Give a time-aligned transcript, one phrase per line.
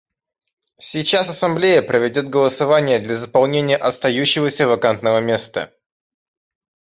[0.79, 5.71] Сейчас Ассамблея проведет голосование для заполнения остающегося вакантного места.